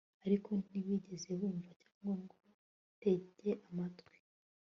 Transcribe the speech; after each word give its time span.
ariko 0.25 0.49
ntibigeze 0.67 1.29
bumva 1.39 1.71
cyangwa 1.81 2.11
ngo 2.21 2.35
batege 2.43 3.51
amatwi 3.67 4.15